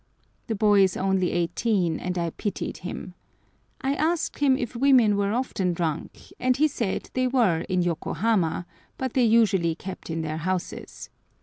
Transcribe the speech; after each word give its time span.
The 0.47 0.55
boy 0.55 0.81
is 0.81 0.97
only 0.97 1.31
eighteen, 1.31 1.99
and 1.99 2.17
I 2.17 2.31
pitied 2.31 2.77
him. 2.77 3.13
I 3.81 3.93
asked 3.93 4.39
him 4.39 4.57
if 4.57 4.75
women 4.75 5.15
were 5.15 5.31
often 5.31 5.73
drunk, 5.73 6.19
and 6.39 6.57
he 6.57 6.67
said 6.67 7.11
they 7.13 7.27
were 7.27 7.61
in 7.69 7.83
Yokohama, 7.83 8.65
but 8.97 9.13
they 9.13 9.23
usually 9.25 9.75
kept 9.75 10.09
in 10.09 10.23
their 10.23 10.37
houses. 10.37 11.11